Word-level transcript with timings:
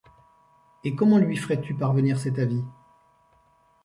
Et 0.83 0.95
comment 0.95 1.19
lui 1.19 1.35
ferais-tu 1.37 1.75
parvenir 1.75 2.17
cet 2.17 2.39
avis? 2.39 2.63